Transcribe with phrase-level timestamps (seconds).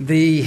[0.00, 0.46] The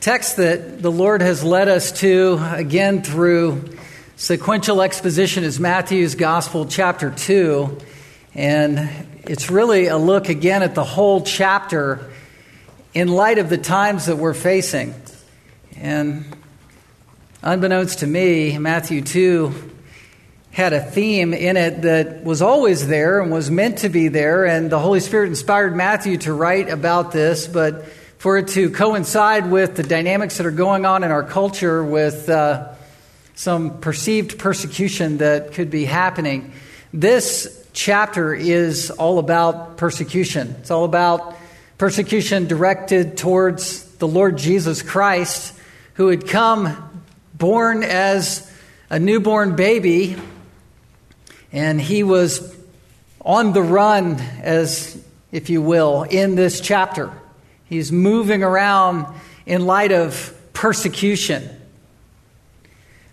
[0.00, 3.76] text that the Lord has led us to, again through
[4.16, 7.76] sequential exposition, is Matthew's Gospel, chapter 2.
[8.34, 8.88] And
[9.24, 12.10] it's really a look again at the whole chapter
[12.94, 14.94] in light of the times that we're facing.
[15.76, 16.24] And
[17.42, 19.72] unbeknownst to me, Matthew 2
[20.52, 24.46] had a theme in it that was always there and was meant to be there.
[24.46, 27.84] And the Holy Spirit inspired Matthew to write about this, but
[28.18, 32.28] for it to coincide with the dynamics that are going on in our culture with
[32.28, 32.74] uh,
[33.36, 36.52] some perceived persecution that could be happening.
[36.92, 40.56] This chapter is all about persecution.
[40.58, 41.36] It's all about
[41.78, 45.54] persecution directed towards the Lord Jesus Christ,
[45.94, 47.04] who had come
[47.34, 48.52] born as
[48.90, 50.16] a newborn baby,
[51.52, 52.56] and he was
[53.20, 57.12] on the run, as if you will, in this chapter.
[57.68, 59.06] He's moving around
[59.44, 61.48] in light of persecution.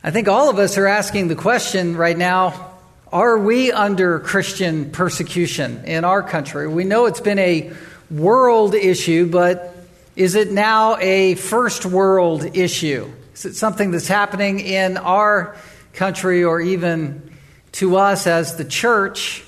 [0.03, 2.72] I think all of us are asking the question right now
[3.12, 6.67] are we under Christian persecution in our country?
[6.67, 7.72] We know it's been a
[8.12, 9.75] world issue, but
[10.16, 13.09] is it now a first world issue?
[13.34, 15.56] Is it something that's happening in our
[15.94, 17.31] country or even
[17.73, 19.44] to us as the church?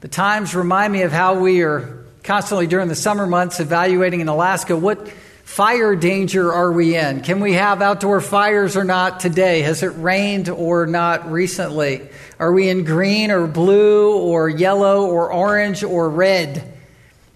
[0.00, 4.28] The times remind me of how we are constantly during the summer months evaluating in
[4.28, 5.08] Alaska what
[5.50, 7.22] fire danger are we in?
[7.22, 9.62] Can we have outdoor fires or not today?
[9.62, 12.08] Has it rained or not recently?
[12.38, 16.72] Are we in green or blue or yellow or orange or red?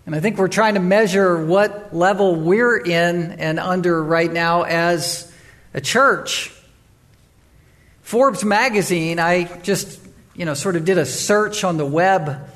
[0.07, 4.63] And I think we're trying to measure what level we're in and under right now
[4.63, 5.33] as
[5.73, 6.53] a church.
[8.03, 9.99] Forbes magazine, I just,
[10.35, 12.49] you know, sort of did a search on the web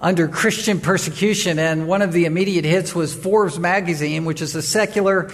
[0.00, 1.58] under Christian persecution.
[1.58, 5.30] And one of the immediate hits was Forbes magazine, which is a secular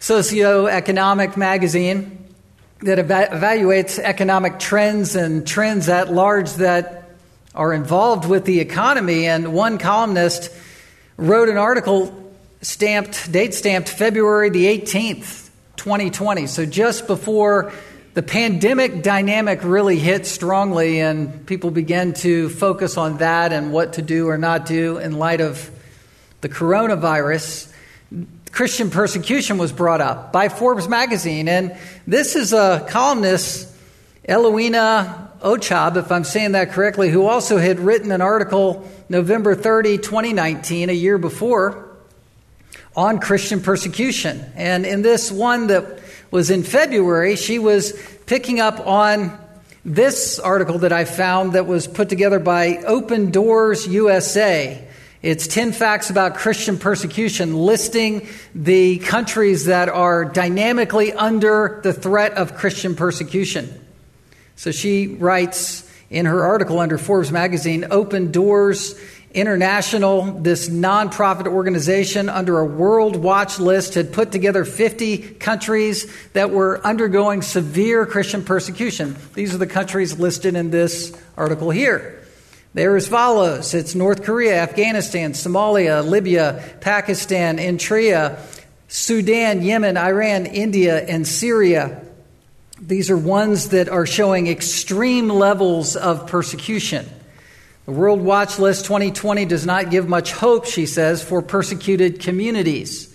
[0.00, 2.24] socio-economic magazine
[2.80, 7.10] that eva- evaluates economic trends and trends at large that
[7.54, 9.26] are involved with the economy.
[9.26, 10.52] And one columnist
[11.16, 16.46] wrote an article stamped, date stamped February the 18th, 2020.
[16.46, 17.72] So just before
[18.18, 23.92] the pandemic dynamic really hit strongly, and people began to focus on that and what
[23.92, 25.70] to do or not do in light of
[26.40, 27.72] the coronavirus.
[28.50, 33.72] Christian persecution was brought up by Forbes magazine, and this is a columnist,
[34.28, 39.98] Eloina Ochab, if I'm saying that correctly, who also had written an article November 30,
[39.98, 41.88] 2019, a year before,
[42.96, 44.44] on Christian persecution.
[44.56, 46.00] And in this one that
[46.30, 47.92] was in February, she was
[48.26, 49.38] picking up on
[49.84, 54.86] this article that I found that was put together by Open Doors USA.
[55.22, 62.34] It's 10 facts about Christian persecution, listing the countries that are dynamically under the threat
[62.34, 63.84] of Christian persecution.
[64.56, 68.94] So she writes in her article under Forbes magazine Open Doors
[69.34, 76.50] International, this nonprofit organization under a world watch list, had put together 50 countries that
[76.50, 79.16] were undergoing severe Christian persecution.
[79.34, 82.24] These are the countries listed in this article here.
[82.72, 88.38] They're as follows it's North Korea, Afghanistan, Somalia, Libya, Pakistan, Eritrea,
[88.88, 92.02] Sudan, Yemen, Iran, India, and Syria.
[92.80, 97.08] These are ones that are showing extreme levels of persecution.
[97.86, 103.12] The World Watch List 2020 does not give much hope, she says, for persecuted communities.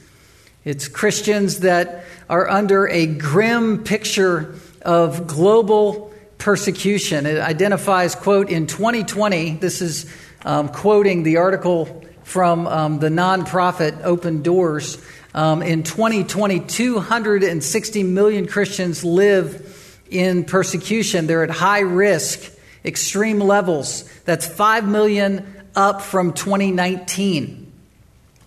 [0.66, 7.26] It's Christians that are under a grim picture of global persecution.
[7.26, 10.12] It identifies, quote, in 2020, this is
[10.44, 14.98] um, quoting the article from um, the nonprofit Open Doors.
[15.36, 21.26] Um, in 2020, 260 million Christians live in persecution.
[21.26, 22.52] They're at high risk
[22.86, 24.04] extreme levels.
[24.26, 27.72] That's 5 million up from 2019.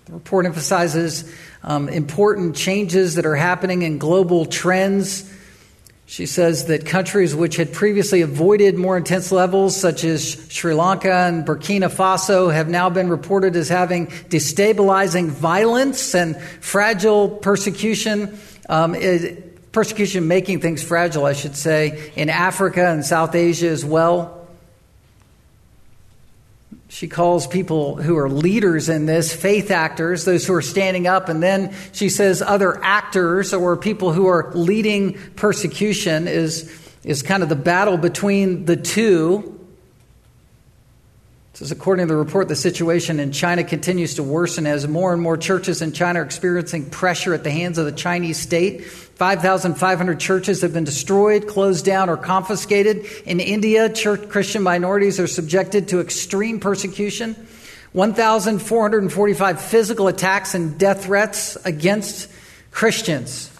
[0.04, 1.32] The report emphasizes
[1.64, 5.32] um, important changes that are happening in global trends.
[6.08, 11.12] She says that countries which had previously avoided more intense levels, such as Sri Lanka
[11.12, 18.38] and Burkina Faso, have now been reported as having destabilizing violence and fragile persecution.
[18.69, 23.85] Um, it, persecution making things fragile, I should say, in Africa and South Asia as
[23.85, 24.36] well.
[26.88, 31.29] She calls people who are leaders in this faith actors, those who are standing up,
[31.29, 36.73] and then she says other actors or people who are leading persecution is,
[37.03, 39.56] is kind of the battle between the two.
[41.56, 45.23] Says, according to the report, the situation in China continues to worsen as more and
[45.23, 48.85] more churches in China are experiencing pressure at the hands of the Chinese state.
[48.85, 53.06] 5,500 churches have been destroyed, closed down, or confiscated.
[53.25, 57.35] In India, church Christian minorities are subjected to extreme persecution.
[57.93, 62.31] 1,445 physical attacks and death threats against
[62.70, 63.56] Christians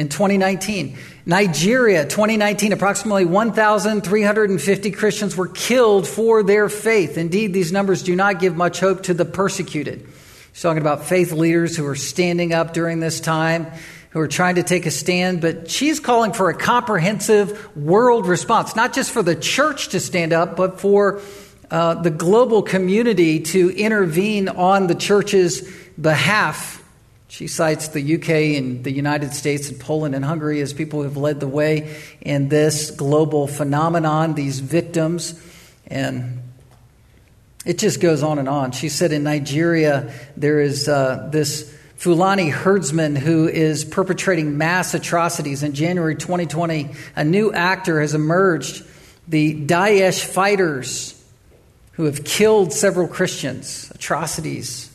[0.00, 0.96] in 2019.
[1.26, 7.18] Nigeria, 2019, approximately 1,350 Christians were killed for their faith.
[7.18, 10.08] Indeed, these numbers do not give much hope to the persecuted.
[10.52, 13.66] He's talking about faith leaders who are standing up during this time,
[14.08, 18.74] who are trying to take a stand, but she's calling for a comprehensive world response,
[18.74, 21.20] not just for the church to stand up, but for
[21.70, 25.70] uh, the global community to intervene on the church's
[26.00, 26.79] behalf
[27.30, 31.04] she cites the UK and the United States and Poland and Hungary as people who
[31.04, 35.40] have led the way in this global phenomenon, these victims.
[35.86, 36.40] And
[37.64, 38.72] it just goes on and on.
[38.72, 45.62] She said in Nigeria, there is uh, this Fulani herdsman who is perpetrating mass atrocities.
[45.62, 48.84] In January 2020, a new actor has emerged
[49.28, 51.14] the Daesh fighters
[51.92, 53.88] who have killed several Christians.
[53.94, 54.90] Atrocities.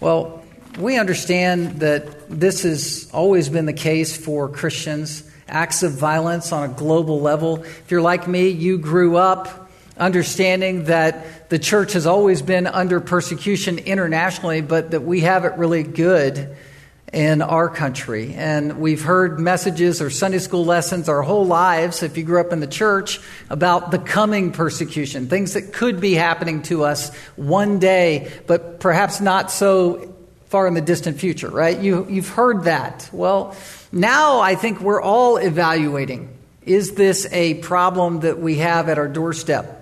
[0.00, 0.42] Well,
[0.78, 6.70] we understand that this has always been the case for Christians acts of violence on
[6.70, 7.62] a global level.
[7.64, 13.00] If you're like me, you grew up understanding that the church has always been under
[13.00, 16.54] persecution internationally, but that we have it really good
[17.12, 18.34] in our country.
[18.34, 22.52] And we've heard messages or Sunday school lessons our whole lives, if you grew up
[22.52, 27.78] in the church, about the coming persecution, things that could be happening to us one
[27.78, 30.14] day, but perhaps not so
[30.48, 31.78] far in the distant future, right?
[31.78, 33.08] You, you've heard that.
[33.12, 33.56] Well,
[33.92, 36.34] now I think we're all evaluating
[36.68, 39.74] is this a problem that we have at our doorstep?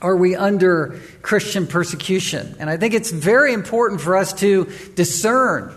[0.00, 2.54] Are we under Christian persecution?
[2.60, 5.74] And I think it's very important for us to discern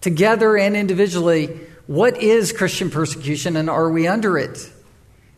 [0.00, 4.70] together and individually what is Christian persecution and are we under it?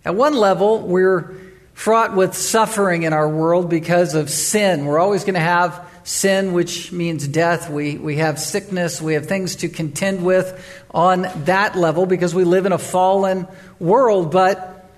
[0.04, 1.34] At one level, we're
[1.72, 4.84] fraught with suffering in our world because of sin.
[4.84, 7.68] We're always going to have sin, which means death.
[7.68, 9.02] We, we have sickness.
[9.02, 13.48] We have things to contend with on that level because we live in a fallen
[13.80, 14.30] world.
[14.30, 14.88] But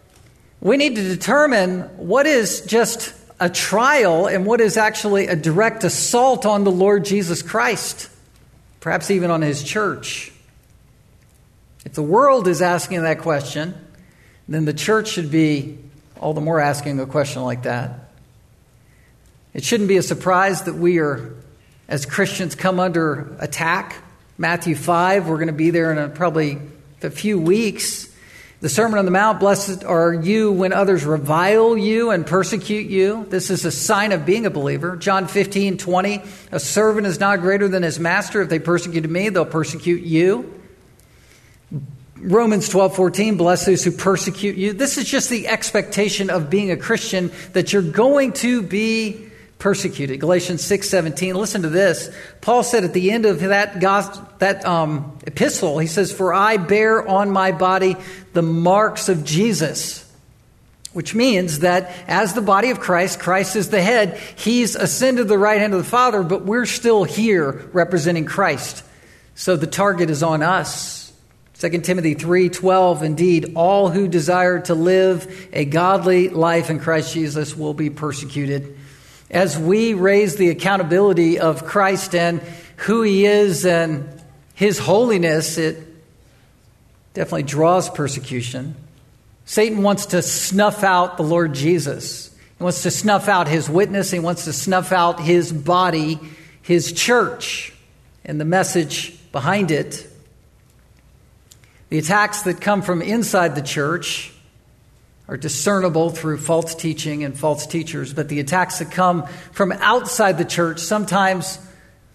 [0.61, 5.85] we need to determine what is just a trial and what is actually a direct
[5.85, 8.11] assault on the Lord Jesus Christ,
[8.81, 10.33] perhaps even on his church.
[11.85, 13.75] If the world is asking that question,
[14.49, 15.79] then the church should be
[16.19, 18.06] all the more asking a question like that.
[19.57, 21.33] It shouldn't be a surprise that we are,
[21.89, 23.97] as Christians, come under attack.
[24.37, 26.59] Matthew 5, we're going to be there in a, probably
[27.03, 28.15] a few weeks.
[28.61, 33.25] The Sermon on the Mount, blessed are you when others revile you and persecute you.
[33.31, 34.95] This is a sign of being a believer.
[34.95, 36.23] John 15, 20,
[36.53, 38.43] a servant is not greater than his master.
[38.43, 40.53] If they persecuted me, they'll persecute you.
[42.19, 44.75] Romans 12, 14, bless those who persecute you.
[44.75, 49.26] This is just the expectation of being a Christian that you're going to be
[49.59, 50.21] persecuted.
[50.21, 51.35] Galatians 6:17.
[51.35, 52.11] Listen to this.
[52.41, 53.81] Paul said at the end of that
[54.39, 57.97] that um, epistle, he says, "For I bear on my body
[58.33, 60.05] the marks of Jesus."
[60.93, 64.19] Which means that as the body of Christ, Christ is the head.
[64.35, 68.83] He's ascended the right hand of the Father, but we're still here representing Christ.
[69.35, 71.13] So the target is on us.
[71.59, 77.57] 2 Timothy 3:12 Indeed all who desire to live a godly life in Christ Jesus
[77.57, 78.77] will be persecuted
[79.31, 82.41] as we raise the accountability of Christ and
[82.77, 84.09] who he is and
[84.55, 85.87] his holiness, it
[87.15, 88.75] definitely draws persecution.
[89.45, 92.35] Satan wants to snuff out the Lord Jesus.
[92.59, 94.11] He wants to snuff out his witness.
[94.11, 96.19] He wants to snuff out his body,
[96.63, 97.73] his church,
[98.25, 100.07] and the message behind it.
[101.89, 104.33] The attacks that come from inside the church
[105.29, 110.39] are discernible through false teaching and false teachers, but the attacks that come from outside
[110.39, 111.59] the church sometimes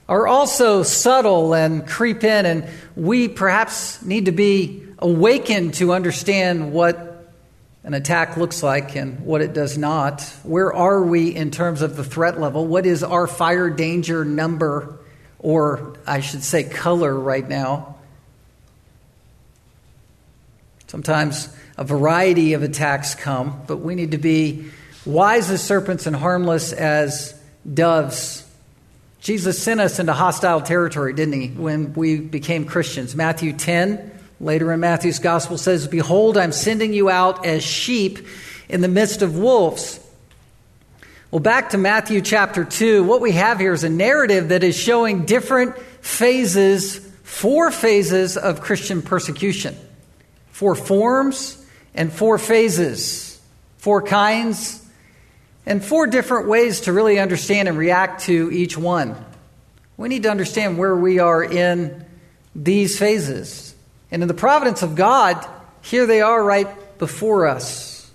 [0.08, 6.72] are also subtle and creep in, and we perhaps need to be awakened to understand
[6.72, 7.34] what
[7.84, 10.22] an attack looks like and what it does not.
[10.44, 12.68] Where are we in terms of the threat level?
[12.68, 15.00] What is our fire danger number,
[15.40, 17.96] or I should say, color right now?
[20.92, 24.66] Sometimes a variety of attacks come, but we need to be
[25.06, 27.34] wise as serpents and harmless as
[27.74, 28.46] doves.
[29.22, 33.16] Jesus sent us into hostile territory, didn't he, when we became Christians?
[33.16, 38.28] Matthew 10, later in Matthew's gospel, says, Behold, I'm sending you out as sheep
[38.68, 39.98] in the midst of wolves.
[41.32, 44.78] Well, back to Matthew chapter 2, what we have here is a narrative that is
[44.78, 49.78] showing different phases, four phases of Christian persecution,
[50.62, 51.58] four forms
[51.96, 53.42] and four phases,
[53.78, 54.88] four kinds,
[55.66, 59.16] and four different ways to really understand and react to each one.
[59.98, 62.06] We need to understand where we are in
[62.54, 63.74] these phases.
[64.12, 65.44] And in the providence of God,
[65.82, 66.68] here they are right
[67.00, 68.12] before us.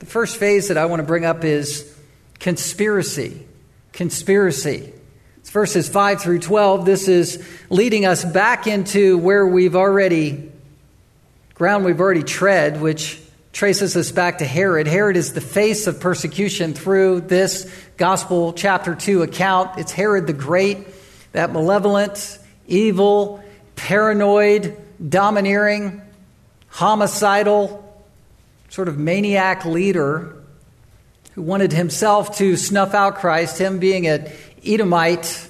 [0.00, 1.90] The first phase that I want to bring up is
[2.38, 3.46] conspiracy.
[3.94, 4.92] Conspiracy.
[5.38, 6.84] It's verses 5 through 12.
[6.84, 10.52] This is leading us back into where we've already,
[11.56, 13.18] ground we've already tread, which
[13.50, 14.86] traces us back to Herod.
[14.86, 19.78] Herod is the face of persecution through this gospel chapter 2 account.
[19.78, 20.86] It's Herod the Great,
[21.32, 23.42] that malevolent, evil,
[23.74, 24.76] paranoid,
[25.08, 26.02] domineering,
[26.68, 27.82] homicidal,
[28.68, 30.36] sort of maniac leader
[31.32, 34.30] who wanted himself to snuff out Christ, him being an
[34.62, 35.48] Edomite,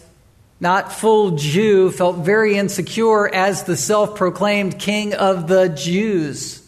[0.58, 6.62] not full Jew, felt very insecure as the self proclaimed king of the Jews.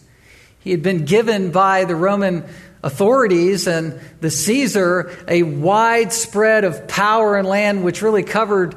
[0.60, 2.44] He had been given by the Roman
[2.82, 8.76] authorities and the Caesar a wide spread of power and land, which really covered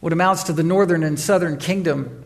[0.00, 2.24] what amounts to the northern and southern kingdom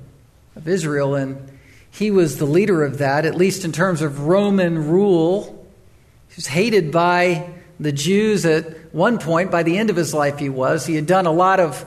[0.56, 1.14] of Israel.
[1.14, 1.50] And
[1.90, 5.66] he was the leader of that, at least in terms of Roman rule.
[6.28, 9.50] He was hated by the Jews at one point.
[9.50, 10.86] By the end of his life, he was.
[10.86, 11.84] He had done a lot of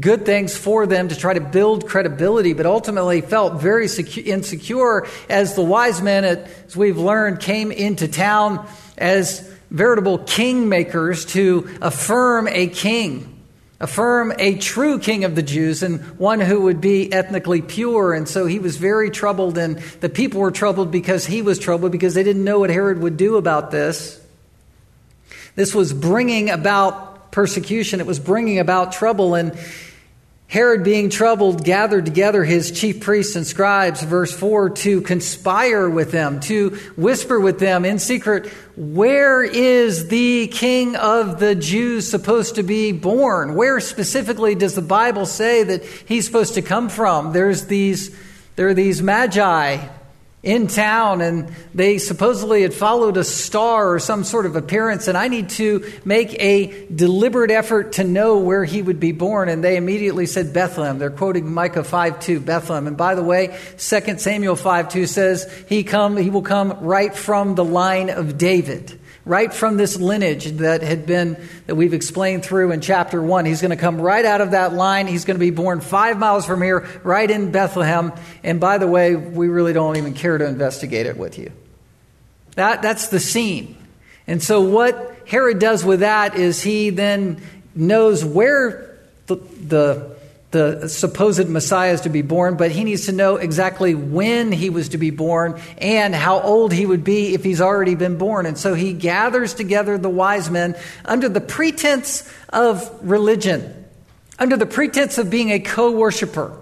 [0.00, 5.54] good things for them to try to build credibility, but ultimately felt very insecure as
[5.54, 12.68] the wise men, as we've learned, came into town as veritable kingmakers to affirm a
[12.68, 13.32] king
[13.82, 18.14] affirm a true king of the Jews and one who would be ethnically pure.
[18.14, 21.90] And so he was very troubled, and the people were troubled because he was troubled
[21.90, 24.24] because they didn't know what Herod would do about this.
[25.56, 29.34] This was bringing about persecution, it was bringing about trouble.
[29.34, 29.58] And
[30.46, 36.12] Herod, being troubled, gathered together his chief priests and scribes, verse 4, to conspire with
[36.12, 38.46] them, to whisper with them in secret,
[38.76, 43.54] Where is the king of the Jews supposed to be born?
[43.54, 47.32] Where specifically does the Bible say that he's supposed to come from?
[47.32, 48.14] There's these,
[48.56, 49.78] there are these magi
[50.42, 55.16] in town and they supposedly had followed a star or some sort of appearance and
[55.16, 59.48] i need to make a deliberate effort to know where he would be born.
[59.48, 60.98] And they immediately said bethlehem.
[60.98, 62.86] They're quoting micah 5 2 bethlehem.
[62.86, 67.14] And by the way 2 samuel 5 2 says he come he will come right
[67.14, 71.36] from the line of david right from this lineage that had been
[71.66, 74.72] that we've explained through in chapter 1 he's going to come right out of that
[74.72, 75.06] line.
[75.06, 78.12] He's going to be born five miles from here right in bethlehem.
[78.42, 81.52] And by the way we really don't even care to investigate it with you.
[82.56, 83.76] That, that's the scene.
[84.26, 87.40] And so what herod does with that is he then
[87.74, 90.11] knows where the, the
[90.52, 94.70] the supposed Messiah is to be born, but he needs to know exactly when he
[94.70, 98.44] was to be born and how old he would be if he's already been born.
[98.44, 103.86] And so he gathers together the wise men under the pretense of religion,
[104.38, 106.56] under the pretense of being a co worshiper.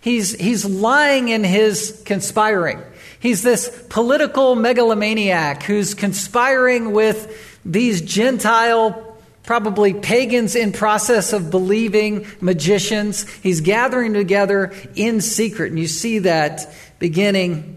[0.00, 2.82] He's, he's lying in his conspiring.
[3.20, 9.03] He's this political megalomaniac who's conspiring with these Gentile
[9.44, 13.30] probably pagans in process of believing, magicians.
[13.34, 15.70] He's gathering together in secret.
[15.70, 17.76] And you see that beginning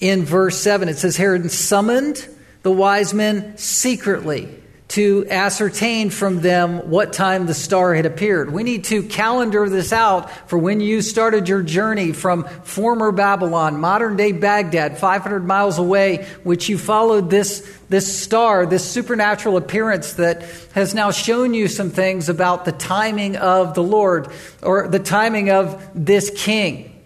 [0.00, 0.88] in verse 7.
[0.88, 2.26] It says, Herod summoned
[2.62, 4.48] the wise men secretly
[4.88, 8.50] to ascertain from them what time the star had appeared.
[8.50, 13.80] We need to calendar this out for when you started your journey from former Babylon,
[13.80, 20.14] modern day Baghdad, 500 miles away, which you followed this, this star, this supernatural appearance
[20.14, 20.42] that
[20.72, 24.28] has now shown you some things about the timing of the Lord
[24.62, 26.97] or the timing of this king.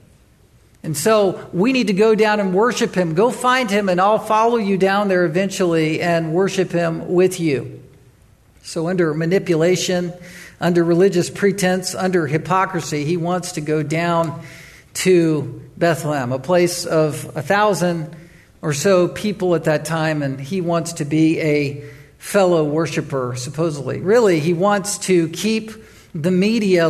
[0.85, 3.15] And so we need to go down and worship him.
[3.15, 7.81] Go find him, and I'll follow you down there eventually and worship him with you.
[8.65, 10.13] So, under manipulation,
[10.61, 14.43] under religious pretense, under hypocrisy, he wants to go down
[14.95, 18.15] to Bethlehem, a place of a thousand
[18.61, 21.85] or so people at that time, and he wants to be a
[22.19, 24.01] fellow worshiper, supposedly.
[24.01, 25.73] Really, he wants to keep
[26.15, 26.89] the media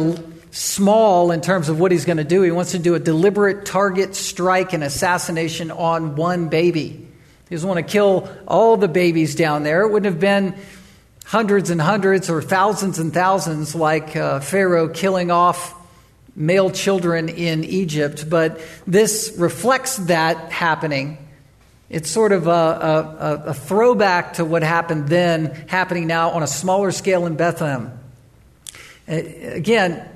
[0.53, 2.43] small in terms of what he's going to do.
[2.43, 7.09] He wants to do a deliberate target strike and assassination on one baby.
[7.49, 9.83] He doesn't want to kill all the babies down there.
[9.83, 10.55] It wouldn't have been
[11.25, 15.75] hundreds and hundreds or thousands and thousands like uh, Pharaoh killing off
[16.37, 21.19] male children in Egypt, but this reflects that happening
[21.91, 26.47] It's sort of a, a, a, throwback to what happened then, happening now on a
[26.47, 27.93] smaller scale in Bethlehem.
[29.07, 30.09] Again,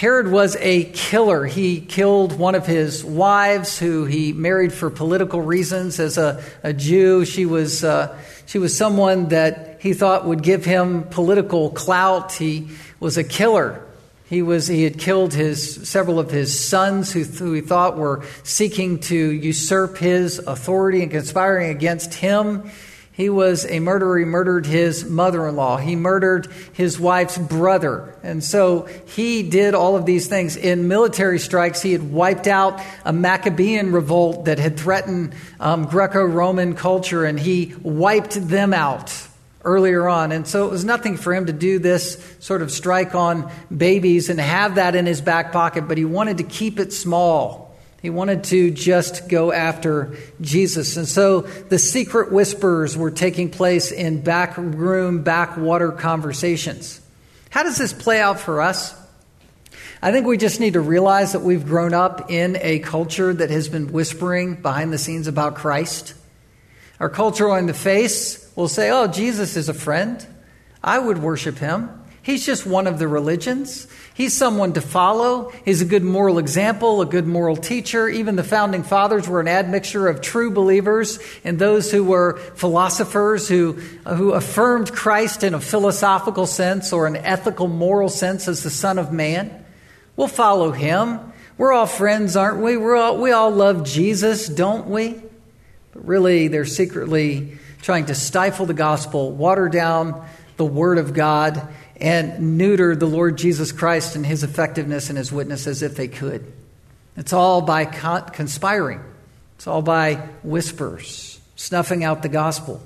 [0.00, 1.44] Herod was a killer.
[1.44, 6.00] He killed one of his wives, who he married for political reasons.
[6.00, 10.64] As a, a Jew, she was, uh, she was someone that he thought would give
[10.64, 12.32] him political clout.
[12.32, 13.86] He was a killer.
[14.24, 18.24] He, was, he had killed his, several of his sons who, who he thought were
[18.42, 22.70] seeking to usurp his authority and conspiring against him.
[23.20, 24.18] He was a murderer.
[24.18, 25.76] He murdered his mother in law.
[25.76, 28.14] He murdered his wife's brother.
[28.22, 30.56] And so he did all of these things.
[30.56, 36.24] In military strikes, he had wiped out a Maccabean revolt that had threatened um, Greco
[36.24, 39.14] Roman culture, and he wiped them out
[39.64, 40.32] earlier on.
[40.32, 44.30] And so it was nothing for him to do this sort of strike on babies
[44.30, 47.69] and have that in his back pocket, but he wanted to keep it small.
[48.02, 50.96] He wanted to just go after Jesus.
[50.96, 57.00] And so the secret whispers were taking place in back room, backwater conversations.
[57.50, 58.94] How does this play out for us?
[60.02, 63.50] I think we just need to realize that we've grown up in a culture that
[63.50, 66.14] has been whispering behind the scenes about Christ.
[67.00, 70.26] Our culture on the face will say, oh, Jesus is a friend.
[70.82, 71.99] I would worship him.
[72.22, 73.86] He's just one of the religions.
[74.12, 75.52] He's someone to follow.
[75.64, 78.08] He's a good moral example, a good moral teacher.
[78.08, 83.48] Even the founding fathers were an admixture of true believers and those who were philosophers
[83.48, 88.62] who, uh, who affirmed Christ in a philosophical sense or an ethical, moral sense as
[88.62, 89.64] the Son of Man.
[90.16, 91.32] We'll follow him.
[91.56, 92.76] We're all friends, aren't we?
[92.76, 95.22] We're all, we all love Jesus, don't we?
[95.92, 100.26] But really, they're secretly trying to stifle the gospel, water down
[100.58, 101.66] the Word of God,
[102.00, 106.08] and neuter the Lord Jesus Christ and his effectiveness and his witness as if they
[106.08, 106.50] could.
[107.16, 109.00] It's all by conspiring,
[109.56, 112.80] it's all by whispers, snuffing out the gospel.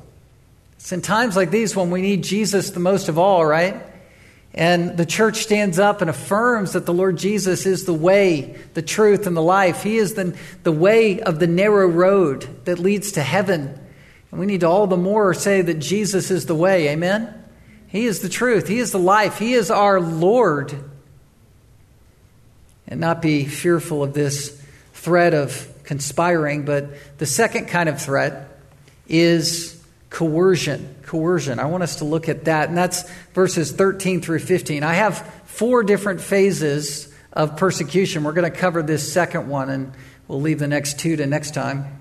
[0.77, 3.81] It's in times like these when we need Jesus the most of all, right?
[4.53, 8.83] And the church stands up and affirms that the Lord Jesus is the way, the
[8.83, 9.83] truth, and the life.
[9.83, 13.81] He is the, the way of the narrow road that leads to heaven.
[14.31, 16.89] And we need to all the more say that Jesus is the way.
[16.91, 17.44] Amen?
[17.95, 18.67] He is the truth.
[18.67, 19.39] He is the life.
[19.39, 20.75] He is our Lord.
[22.89, 24.61] And not be fearful of this
[24.95, 28.59] threat of conspiring, but the second kind of threat
[29.07, 29.81] is
[30.11, 30.93] coercion.
[31.05, 31.61] Coercion.
[31.61, 34.83] I want us to look at that, and that's verses 13 through 15.
[34.83, 38.25] I have four different phases of persecution.
[38.25, 39.93] We're going to cover this second one, and
[40.27, 42.01] we'll leave the next two to next time.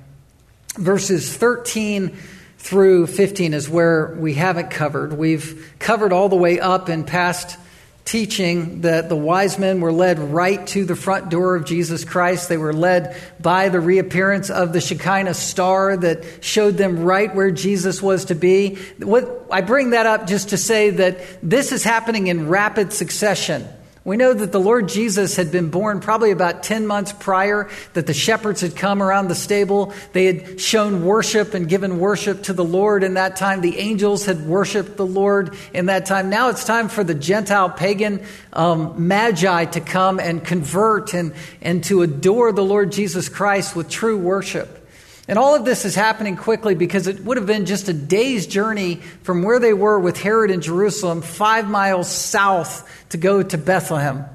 [0.76, 2.18] Verses 13
[2.64, 5.12] through 15 is where we haven't covered.
[5.12, 7.58] We've covered all the way up in past
[8.06, 12.48] teaching that the wise men were led right to the front door of Jesus Christ.
[12.48, 17.52] They were led by the reappearance of the Shekinah star that showed them right where
[17.52, 18.76] Jesus was to be.
[18.98, 23.68] What, I bring that up just to say that this is happening in rapid succession.
[24.06, 28.06] We know that the Lord Jesus had been born probably about 10 months prior, that
[28.06, 29.94] the shepherds had come around the stable.
[30.12, 33.62] They had shown worship and given worship to the Lord in that time.
[33.62, 36.30] The angels had worshiped the Lord in that time.
[36.30, 41.82] Now it's time for the Gentile pagan um, magi to come and convert and, and
[41.86, 44.83] to adore the Lord Jesus Christ with true worship.
[45.28, 48.46] And all of this is happening quickly because it would have been just a day's
[48.46, 53.58] journey from where they were with Herod in Jerusalem, five miles south to go to
[53.58, 54.26] Bethlehem.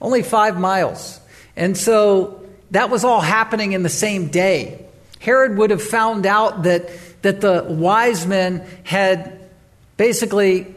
[0.00, 1.20] Only five miles.
[1.56, 4.84] And so that was all happening in the same day.
[5.20, 6.90] Herod would have found out that,
[7.22, 9.40] that the wise men had
[9.96, 10.74] basically,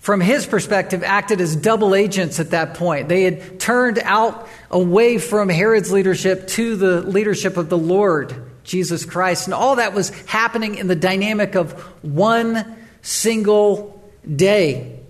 [0.00, 3.08] from his perspective, acted as double agents at that point.
[3.08, 8.47] They had turned out away from Herod's leadership to the leadership of the Lord.
[8.68, 9.46] Jesus Christ.
[9.46, 11.72] And all that was happening in the dynamic of
[12.04, 14.00] one single
[14.36, 15.00] day.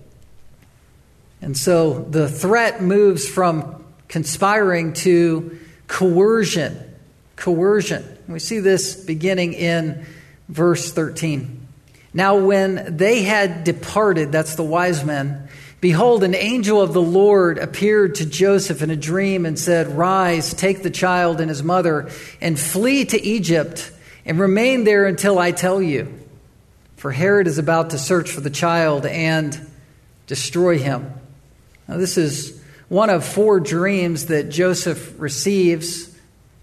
[1.41, 6.77] And so the threat moves from conspiring to coercion.
[7.35, 8.17] Coercion.
[8.27, 10.05] We see this beginning in
[10.47, 11.67] verse 13.
[12.13, 15.49] Now, when they had departed, that's the wise men,
[15.81, 20.53] Behold, an angel of the Lord appeared to Joseph in a dream and said, Rise,
[20.53, 22.09] take the child and his mother,
[22.41, 23.89] and flee to Egypt,
[24.25, 26.13] and remain there until I tell you.
[26.97, 29.57] For Herod is about to search for the child and
[30.27, 31.13] destroy him.
[31.87, 36.13] Now, this is one of four dreams that Joseph receives,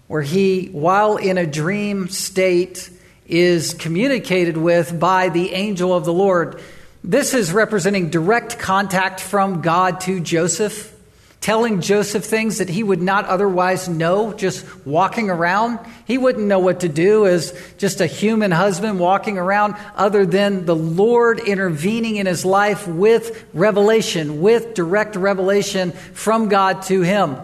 [0.07, 2.91] where he, while in a dream state,
[3.25, 6.61] is communicated with by the angel of the Lord.
[7.03, 10.93] This is representing direct contact from God to Joseph,
[11.39, 15.79] telling Joseph things that he would not otherwise know just walking around.
[16.05, 20.65] He wouldn't know what to do as just a human husband walking around, other than
[20.65, 27.37] the Lord intervening in his life with revelation, with direct revelation from God to him.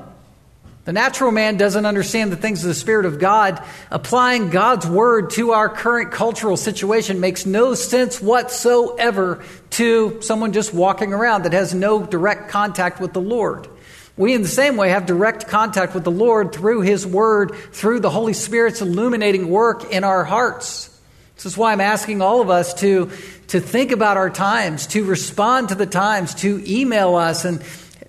[0.86, 3.64] The natural man doesn't understand the things of the Spirit of God.
[3.90, 10.74] Applying God's word to our current cultural situation makes no sense whatsoever to someone just
[10.74, 13.70] walking around that has no direct contact with the Lord.
[14.18, 18.02] We, in the same way, have direct contact with the Lord through His Word, through
[18.02, 20.90] the Holy Spirit's illuminating work in our hearts.
[21.36, 23.10] This is why I'm asking all of us to,
[23.48, 27.64] to think about our times, to respond to the times, to email us and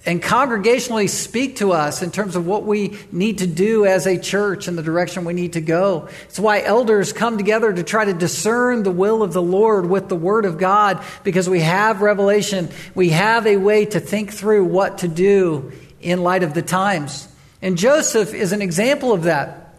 [0.07, 4.19] and congregationally speak to us in terms of what we need to do as a
[4.19, 6.09] church and the direction we need to go.
[6.25, 10.11] It's why elders come together to try to discern the will of the Lord with
[10.11, 12.69] the Word of God because we have revelation.
[12.95, 17.27] We have a way to think through what to do in light of the times.
[17.63, 19.75] And Joseph is an example of that.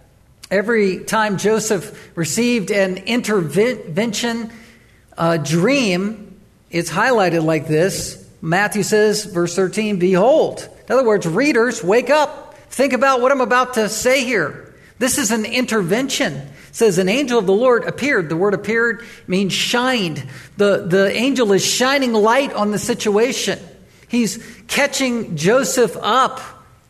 [0.49, 4.51] Every time Joseph received an intervention
[5.15, 6.39] uh, dream,
[6.71, 10.67] it's highlighted like this Matthew says, verse 13, Behold.
[10.87, 12.55] In other words, readers, wake up.
[12.69, 14.75] Think about what I'm about to say here.
[14.99, 16.33] This is an intervention.
[16.33, 18.29] It says, An angel of the Lord appeared.
[18.29, 20.23] The word appeared means shined.
[20.57, 23.59] The, the angel is shining light on the situation.
[24.07, 26.39] He's catching Joseph up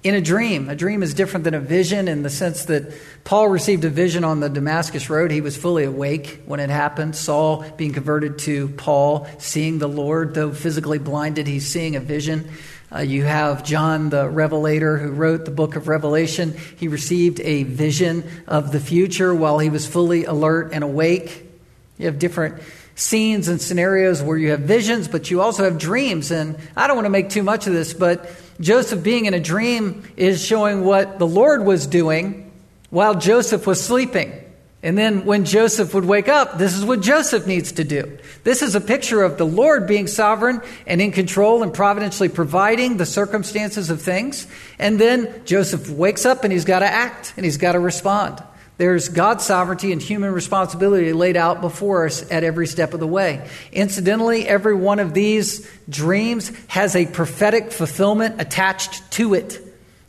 [0.06, 0.70] in a dream.
[0.70, 4.24] A dream is different than a vision in the sense that Paul received a vision
[4.24, 5.32] on the Damascus Road.
[5.32, 7.16] He was fully awake when it happened.
[7.16, 12.48] Saul being converted to Paul, seeing the Lord, though physically blinded, he's seeing a vision.
[12.96, 16.56] Uh, you have John the Revelator who wrote the book of Revelation.
[16.78, 21.50] He received a vision of the future while he was fully alert and awake.
[21.98, 22.62] You have different
[22.94, 26.30] scenes and scenarios where you have visions, but you also have dreams.
[26.30, 29.40] And I don't want to make too much of this, but Joseph being in a
[29.40, 32.52] dream is showing what the Lord was doing
[32.90, 34.42] while Joseph was sleeping.
[34.82, 38.20] And then when Joseph would wake up, this is what Joseph needs to do.
[38.44, 42.98] This is a picture of the Lord being sovereign and in control and providentially providing
[42.98, 44.46] the circumstances of things.
[44.78, 48.44] And then Joseph wakes up and he's got to act and he's got to respond.
[48.78, 53.08] There's God's sovereignty and human responsibility laid out before us at every step of the
[53.08, 53.48] way.
[53.72, 59.62] Incidentally, every one of these dreams has a prophetic fulfillment attached to it.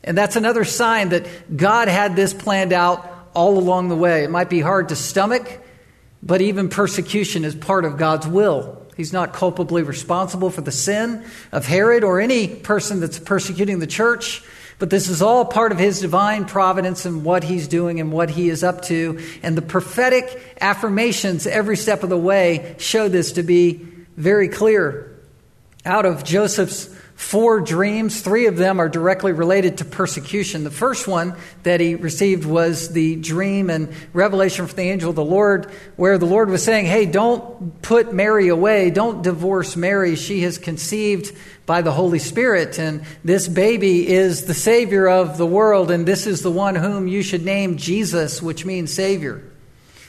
[0.02, 4.24] And that's another sign that God had this planned out all along the way.
[4.24, 5.60] It might be hard to stomach,
[6.22, 8.82] but even persecution is part of God's will.
[8.96, 13.86] He's not culpably responsible for the sin of Herod or any person that's persecuting the
[13.86, 14.42] church.
[14.78, 18.28] But this is all part of his divine providence and what he's doing and what
[18.28, 19.18] he is up to.
[19.42, 23.86] And the prophetic affirmations every step of the way show this to be
[24.16, 25.18] very clear.
[25.84, 28.20] Out of Joseph's four dreams.
[28.20, 30.64] Three of them are directly related to persecution.
[30.64, 35.16] The first one that he received was the dream and revelation from the angel of
[35.16, 38.90] the Lord, where the Lord was saying, Hey, don't put Mary away.
[38.90, 40.14] Don't divorce Mary.
[40.14, 41.34] She has conceived
[41.66, 46.26] by the Holy Spirit, and this baby is the Savior of the world, and this
[46.26, 49.42] is the one whom you should name Jesus, which means Savior.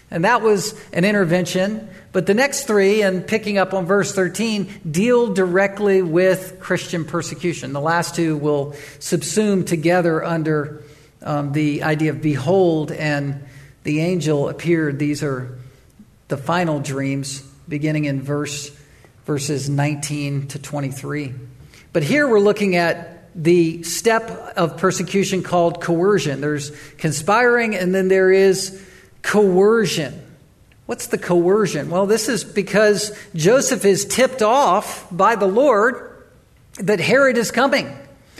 [0.09, 1.89] And that was an intervention.
[2.13, 7.73] But the next three, and picking up on verse 13, deal directly with Christian persecution.
[7.73, 10.83] The last two will subsume together under
[11.21, 13.43] um, the idea of behold and
[13.83, 14.99] the angel appeared.
[14.99, 15.57] These are
[16.27, 18.71] the final dreams, beginning in verse
[19.27, 21.33] verses 19 to 23.
[21.91, 26.39] But here we're looking at the step of persecution called coercion.
[26.39, 28.81] There's conspiring, and then there is
[29.23, 30.23] coercion.
[30.85, 31.89] What's the coercion?
[31.89, 36.23] Well, this is because Joseph is tipped off by the Lord
[36.79, 37.93] that Herod is coming.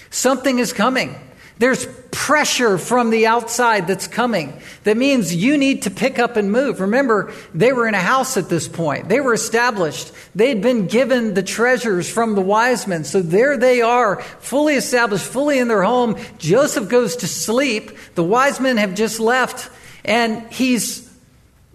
[0.10, 1.18] Something is coming.
[1.60, 4.60] There's pressure from the outside that's coming.
[4.84, 6.82] That means you need to pick up and move.
[6.82, 9.10] Remember, they were in a house at this point.
[9.10, 10.12] They were established.
[10.36, 13.04] They had been given the treasures from the wise men.
[13.04, 16.18] So there they are, fully established, fully in their home.
[16.38, 17.98] Joseph goes to sleep.
[18.16, 19.72] The wise men have just left.
[20.06, 21.08] And he's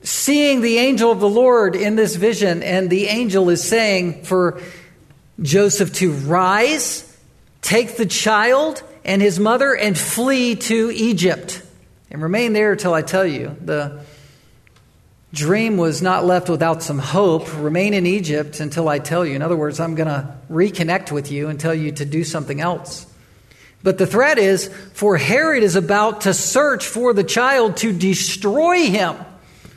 [0.03, 4.61] seeing the angel of the Lord in this vision, and the angel is saying for
[5.41, 7.17] Joseph to rise,
[7.61, 11.63] take the child and his mother, and flee to Egypt.
[12.11, 13.57] And remain there till I tell you.
[13.61, 14.01] The
[15.33, 17.49] dream was not left without some hope.
[17.57, 19.35] Remain in Egypt until I tell you.
[19.35, 22.61] In other words, I'm going to reconnect with you and tell you to do something
[22.61, 23.07] else.
[23.83, 28.87] But the threat is for Herod is about to search for the child to destroy
[28.87, 29.17] him.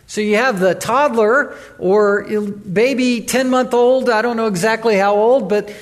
[0.08, 5.16] So you have the toddler or baby 10 month old, I don't know exactly how
[5.16, 5.74] old, but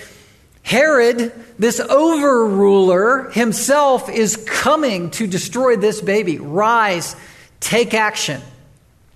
[0.63, 6.39] Herod, this overruler himself, is coming to destroy this baby.
[6.39, 7.15] Rise,
[7.60, 8.41] take action.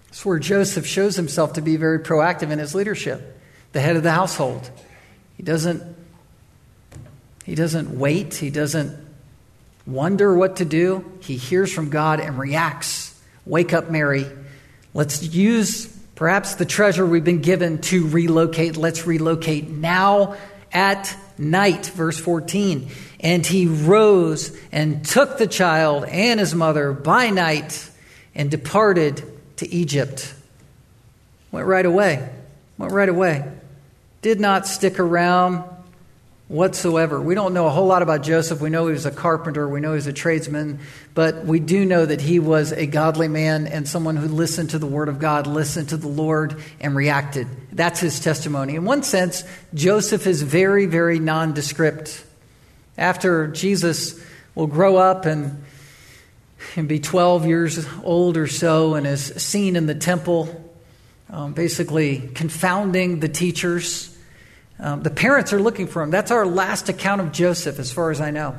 [0.07, 3.39] That's where Joseph shows himself to be very proactive in his leadership,
[3.71, 4.69] the head of the household.
[5.37, 5.81] He doesn't,
[7.45, 9.07] he doesn't wait, he doesn't
[9.85, 11.09] wonder what to do.
[11.21, 13.19] He hears from God and reacts.
[13.45, 14.25] Wake up, Mary.
[14.93, 18.75] Let's use perhaps the treasure we've been given to relocate.
[18.75, 20.35] Let's relocate now
[20.71, 22.89] at night, verse 14.
[23.19, 27.89] And he rose and took the child and his mother by night
[28.35, 29.23] and departed
[29.57, 30.33] to Egypt.
[31.51, 32.29] Went right away.
[32.77, 33.51] Went right away.
[34.21, 35.63] Did not stick around
[36.47, 37.19] whatsoever.
[37.19, 38.61] We don't know a whole lot about Joseph.
[38.61, 40.79] We know he was a carpenter, we know he was a tradesman,
[41.13, 44.79] but we do know that he was a godly man and someone who listened to
[44.79, 47.47] the word of God, listened to the Lord, and reacted.
[47.73, 48.75] That's his testimony.
[48.75, 52.23] In one sense, Joseph is very, very nondescript.
[52.97, 54.19] After Jesus
[54.55, 55.63] will grow up and,
[56.77, 60.63] and be 12 years old or so and is seen in the temple,
[61.29, 64.16] um, basically confounding the teachers
[64.79, 66.11] um, the parents are looking for him.
[66.11, 68.55] That's our last account of Joseph, as far as I know,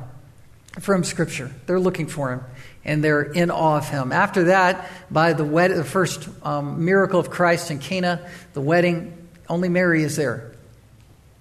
[0.80, 1.50] from Scripture.
[1.66, 2.40] They're looking for him,
[2.84, 4.10] and they're in awe of him.
[4.10, 9.28] After that, by the, wed- the first um, miracle of Christ in Cana, the wedding,
[9.48, 10.52] only Mary is there.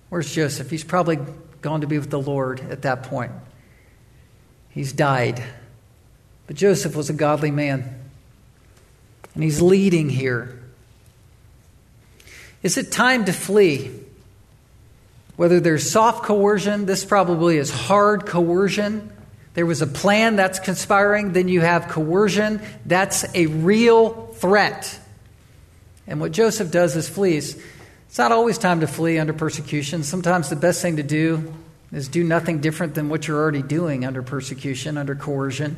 [0.10, 0.70] Where's Joseph?
[0.70, 1.18] He's probably
[1.62, 3.32] gone to be with the Lord at that point.
[4.70, 5.44] He's died.
[6.46, 8.00] But Joseph was a godly man,
[9.34, 10.60] and he's leading here.
[12.64, 13.92] Is it time to flee?
[15.38, 19.12] Whether there's soft coercion, this probably is hard coercion.
[19.54, 22.62] There was a plan that's conspiring, then you have coercion.
[22.86, 25.00] That's a real threat.
[26.08, 27.62] And what Joseph does is flees.
[28.08, 30.04] It's not always time to flee under persecution.
[30.04, 31.54] Sometimes the best thing to do
[31.92, 35.78] is do nothing different than what you're already doing under persecution, under coercion.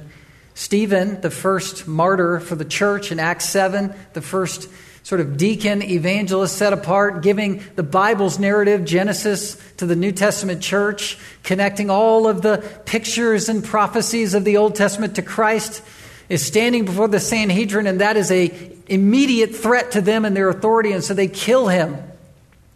[0.54, 4.70] Stephen, the first martyr for the church in Acts 7, the first
[5.04, 10.62] sort of deacon, evangelist set apart, giving the Bible's narrative, Genesis to the New Testament
[10.62, 15.82] church, connecting all of the pictures and prophecies of the Old Testament to Christ,
[16.28, 18.52] is standing before the Sanhedrin, and that is a
[18.88, 21.98] immediate threat to them and their authority, and so they kill him.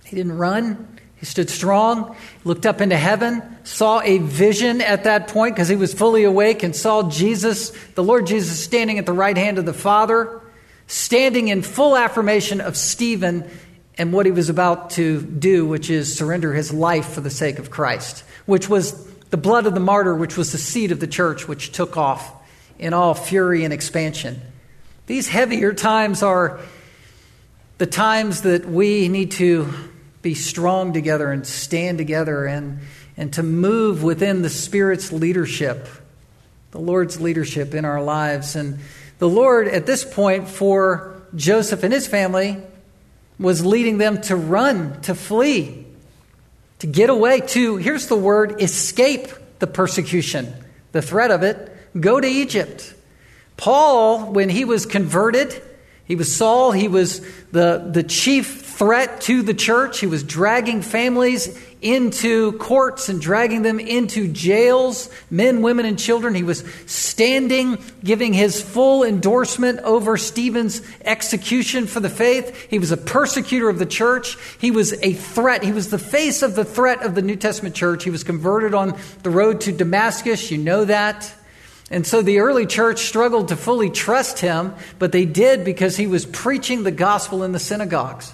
[0.06, 0.88] He didn't run.
[1.18, 5.76] He stood strong, looked up into heaven, saw a vision at that point because he
[5.76, 9.66] was fully awake and saw Jesus, the Lord Jesus, standing at the right hand of
[9.66, 10.42] the Father
[10.94, 13.50] standing in full affirmation of Stephen
[13.98, 17.58] and what he was about to do, which is surrender his life for the sake
[17.58, 21.08] of Christ, which was the blood of the martyr, which was the seed of the
[21.08, 22.32] church, which took off
[22.78, 24.40] in all fury and expansion.
[25.08, 26.60] These heavier times are
[27.80, 29.74] the times that we need to
[30.22, 32.82] be strong together and stand together and,
[33.18, 35.88] and to move within the Spirit's leadership,
[36.70, 38.56] the Lord's leadership in our lives.
[38.56, 38.78] And
[39.20, 42.58] the Lord, at this point, for Joseph and his family,
[43.40, 45.86] was leading them to run, to flee,
[46.80, 49.28] to get away, to, here's the word, escape
[49.60, 50.54] the persecution,
[50.92, 52.94] the threat of it, go to Egypt.
[53.58, 55.62] Paul, when he was converted,
[56.06, 57.22] he was Saul, he was
[57.52, 60.00] the, the chief threat to the church.
[60.00, 66.34] He was dragging families into courts and dragging them into jails, men, women, and children.
[66.34, 72.70] He was standing, giving his full endorsement over Stephen's execution for the faith.
[72.70, 74.38] He was a persecutor of the church.
[74.60, 75.64] He was a threat.
[75.64, 78.04] He was the face of the threat of the New Testament church.
[78.04, 80.50] He was converted on the road to Damascus.
[80.50, 81.34] You know that.
[81.92, 86.08] And so the early church struggled to fully trust him, but they did because he
[86.08, 88.34] was preaching the gospel in the synagogues.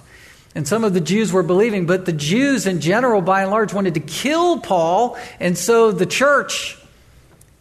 [0.54, 3.72] And some of the Jews were believing, but the Jews in general, by and large,
[3.72, 5.16] wanted to kill Paul.
[5.38, 6.76] And so the church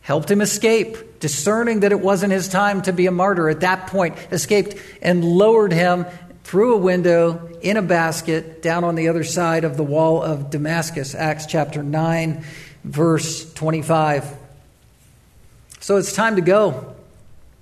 [0.01, 3.47] helped him escape, discerning that it wasn't his time to be a martyr.
[3.47, 6.07] At that point, escaped and lowered him
[6.43, 10.49] through a window in a basket down on the other side of the wall of
[10.49, 11.13] Damascus.
[11.13, 12.43] Acts chapter 9,
[12.83, 14.35] verse 25.
[15.79, 16.95] So it's time to go.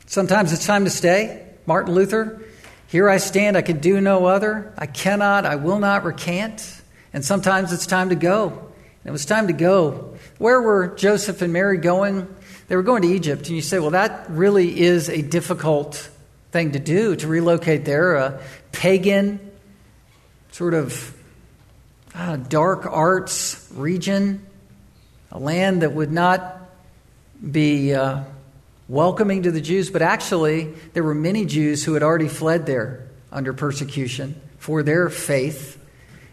[0.05, 1.45] Sometimes it's time to stay.
[1.65, 2.41] Martin Luther
[2.87, 4.73] here I stand, I can do no other.
[4.77, 6.81] I cannot, I will not recant.
[7.13, 8.47] And sometimes it's time to go.
[8.49, 10.17] And it was time to go.
[10.37, 12.33] Where were Joseph and Mary going?
[12.69, 13.47] They were going to Egypt.
[13.47, 16.09] And you say, well, that really is a difficult
[16.51, 18.15] thing to do, to relocate there.
[18.15, 19.51] A pagan,
[20.51, 21.13] sort of
[22.15, 24.45] uh, dark arts region,
[25.31, 26.57] a land that would not
[27.51, 27.93] be.
[27.93, 28.23] Uh,
[28.87, 33.07] welcoming to the Jews, but actually, there were many Jews who had already fled there
[33.31, 35.83] under persecution for their faith.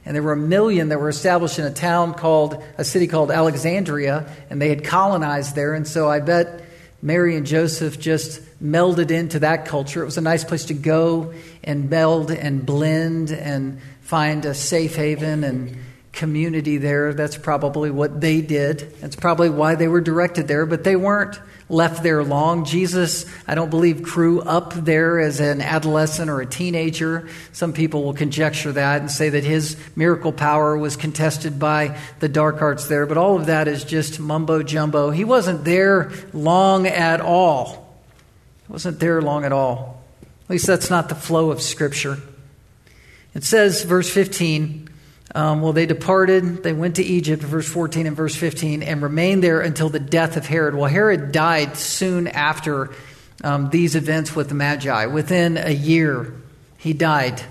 [0.06, 3.30] And there were a million that were established in a town called, a city called
[3.30, 5.74] Alexandria, and they had colonized there.
[5.74, 6.62] And so I bet
[7.02, 10.02] Mary and Joseph just melded into that culture.
[10.02, 14.94] It was a nice place to go and meld and blend and find a safe
[14.96, 15.76] haven and
[16.14, 17.12] community there.
[17.12, 18.94] That's probably what they did.
[19.00, 22.64] That's probably why they were directed there, but they weren't left there long.
[22.64, 27.28] Jesus, I don't believe, grew up there as an adolescent or a teenager.
[27.52, 32.28] Some people will conjecture that and say that his miracle power was contested by the
[32.28, 35.10] dark arts there, but all of that is just mumbo jumbo.
[35.10, 37.96] He wasn't there long at all.
[38.66, 40.02] He wasn't there long at all.
[40.44, 42.18] At least that's not the flow of Scripture.
[43.34, 44.83] It says, verse 15,
[45.34, 49.42] um, well, they departed, they went to Egypt, verse 14 and verse 15, and remained
[49.42, 50.74] there until the death of Herod.
[50.74, 52.90] Well, Herod died soon after
[53.42, 55.06] um, these events with the Magi.
[55.06, 56.34] Within a year,
[56.76, 57.42] he died.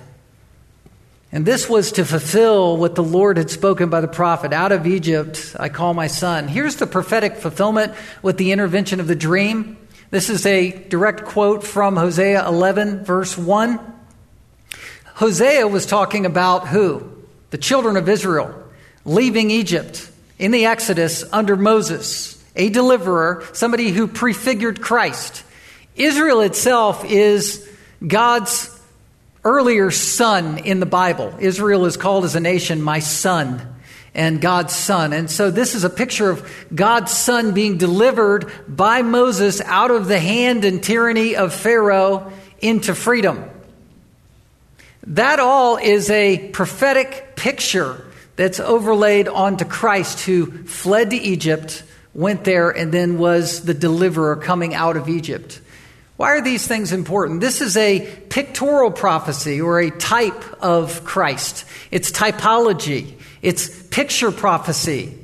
[1.32, 4.86] And this was to fulfill what the Lord had spoken by the prophet Out of
[4.86, 6.48] Egypt, I call my son.
[6.48, 9.78] Here's the prophetic fulfillment with the intervention of the dream.
[10.12, 13.80] This is a direct quote from Hosea 11, verse 1.
[15.16, 17.13] Hosea was talking about who?
[17.54, 18.52] The children of Israel
[19.06, 25.44] leaving Egypt in the Exodus under Moses, a deliverer, somebody who prefigured Christ.
[25.96, 27.70] Israel itself is
[28.06, 28.76] God's
[29.44, 31.36] earlier son in the Bible.
[31.38, 33.62] Israel is called as a nation, my son
[34.16, 35.14] and God's son.
[35.14, 40.08] And so this is a picture of God's son being delivered by Moses out of
[40.08, 43.48] the hand and tyranny of Pharaoh into freedom.
[45.08, 52.44] That all is a prophetic picture that's overlaid onto Christ who fled to Egypt, went
[52.46, 55.60] there, and then was the deliverer coming out of Egypt.
[56.16, 57.42] Why are these things important?
[57.42, 61.66] This is a pictorial prophecy or a type of Christ.
[61.92, 65.18] It's typology, it's picture prophecy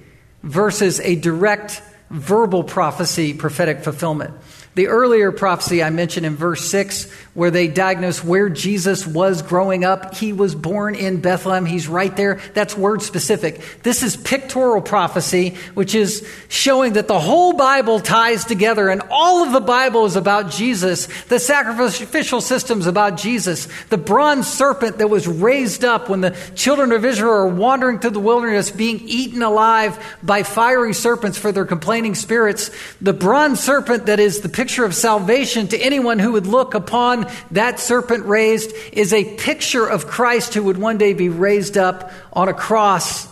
[0.43, 4.33] versus a direct verbal prophecy, prophetic fulfillment.
[4.75, 9.85] The earlier prophecy I mentioned in verse 6, where they diagnose where Jesus was growing
[9.85, 11.65] up, he was born in Bethlehem.
[11.65, 12.39] He's right there.
[12.53, 13.61] That's word specific.
[13.83, 19.43] This is pictorial prophecy, which is showing that the whole Bible ties together and all
[19.43, 21.07] of the Bible is about Jesus.
[21.25, 23.67] The sacrificial system is about Jesus.
[23.89, 28.11] The bronze serpent that was raised up when the children of Israel are wandering through
[28.11, 32.71] the wilderness, being eaten alive by fiery serpents for their complaining spirits.
[33.01, 37.18] The bronze serpent that is the picture of salvation to anyone who would look upon
[37.51, 42.11] that serpent raised is a picture of Christ who would one day be raised up
[42.33, 43.27] on a cross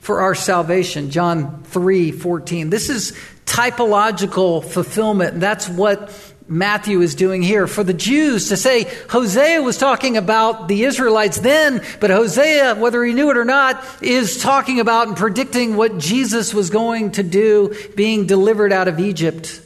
[0.00, 1.10] for our salvation.
[1.10, 2.70] John 3 14.
[2.70, 3.12] This is
[3.46, 5.40] typological fulfillment.
[5.40, 6.12] That's what
[6.46, 7.66] Matthew is doing here.
[7.66, 13.02] For the Jews to say Hosea was talking about the Israelites then, but Hosea, whether
[13.02, 17.22] he knew it or not, is talking about and predicting what Jesus was going to
[17.22, 19.62] do, being delivered out of Egypt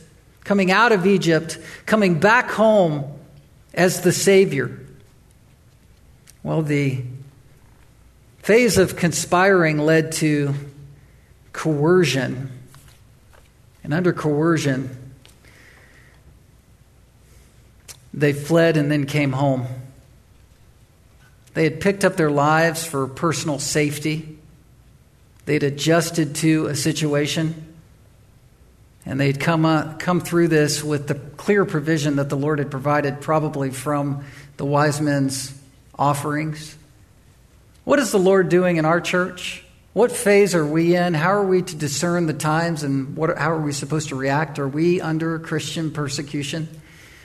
[0.48, 3.04] coming out of Egypt, coming back home
[3.74, 4.78] as the Savior.
[6.42, 7.02] Well, the
[8.38, 10.54] phase of conspiring led to
[11.52, 12.50] coercion.
[13.85, 15.12] And under coercion,
[18.14, 19.66] they fled and then came home.
[21.54, 24.38] They had picked up their lives for personal safety.
[25.44, 27.67] They'd adjusted to a situation.
[29.09, 32.71] And they'd come, uh, come through this with the clear provision that the Lord had
[32.71, 34.23] provided, probably from
[34.59, 35.59] the wise men's
[35.99, 36.77] offerings.
[37.85, 39.64] What is the Lord doing in our church?
[39.94, 41.14] What phase are we in?
[41.14, 44.59] How are we to discern the times and what, how are we supposed to react?
[44.59, 46.68] Are we under Christian persecution?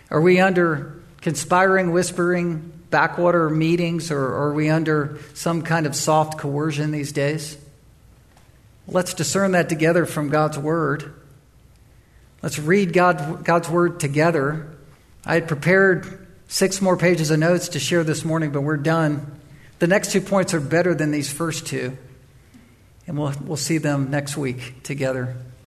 [0.10, 6.39] Are we under conspiring, whispering, backwater meetings, or are we under some kind of soft
[6.39, 7.58] coercion these days?
[8.88, 11.13] Let's discern that together from God's Word.
[12.43, 14.67] Let's read God, God's Word together.
[15.25, 19.39] I had prepared six more pages of notes to share this morning, but we're done.
[19.79, 21.97] The next two points are better than these first two,
[23.08, 25.38] and we'll, we'll see them next week together.